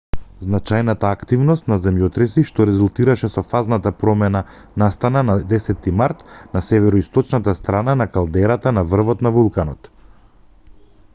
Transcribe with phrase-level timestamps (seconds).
[0.43, 4.39] значајната активност на земјотреси што резултираше со фазната промена
[4.83, 6.23] настана на 10-ти март
[6.57, 9.91] на североисточната страна од калдерата на врвот на вулканот